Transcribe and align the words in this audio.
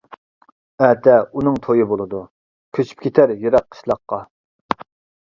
ئەتە 0.85 1.13
ئۇنىڭ 1.41 1.61
تويى 1.67 1.87
بولىدۇ، 1.93 2.23
كۆچۈپ 2.79 3.07
كېتەر 3.07 3.37
يىراق 3.47 3.71
قىشلاققا. 3.73 4.25